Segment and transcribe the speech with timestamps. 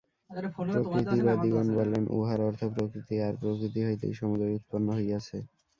[0.85, 5.37] প্রকৃতিবাদিগণ বলেন, উহার অর্থ প্রকৃতি, আর প্রকৃতি হইতেই সমুদয় উৎপন্ন হইয়াছে।